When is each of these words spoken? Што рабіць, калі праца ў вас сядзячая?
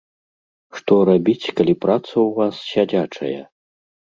Што 0.77 0.93
рабіць, 1.09 1.53
калі 1.59 1.75
праца 1.83 2.09
ў 2.09 2.29
вас 2.39 2.55
сядзячая? 2.71 3.41